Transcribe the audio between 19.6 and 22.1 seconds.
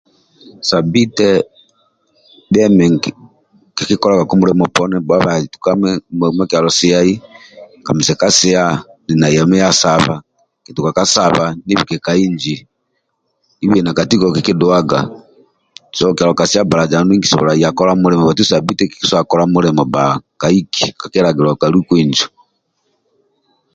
bba kaiki ka kilagilo ka liku